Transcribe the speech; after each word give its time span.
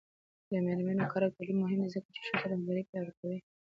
د 0.49 0.51
میرمنو 0.65 1.05
کار 1.11 1.21
او 1.25 1.35
تعلیم 1.37 1.57
مهم 1.63 1.79
دی 1.83 1.89
ځکه 1.95 2.09
چې 2.15 2.21
ښځو 2.27 2.49
رهبري 2.51 2.83
پیاوړې 2.89 3.13
کوي. 3.19 3.37